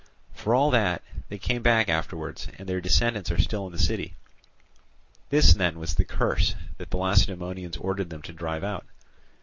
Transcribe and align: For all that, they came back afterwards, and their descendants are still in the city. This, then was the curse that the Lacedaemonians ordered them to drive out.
For 0.33 0.55
all 0.55 0.71
that, 0.71 1.03
they 1.29 1.37
came 1.37 1.61
back 1.61 1.87
afterwards, 1.87 2.47
and 2.57 2.67
their 2.67 2.81
descendants 2.81 3.29
are 3.29 3.37
still 3.39 3.67
in 3.67 3.71
the 3.71 3.77
city. 3.77 4.15
This, 5.29 5.53
then 5.53 5.77
was 5.77 5.93
the 5.93 6.05
curse 6.05 6.55
that 6.79 6.89
the 6.89 6.97
Lacedaemonians 6.97 7.77
ordered 7.77 8.09
them 8.09 8.23
to 8.23 8.33
drive 8.33 8.63
out. 8.63 8.87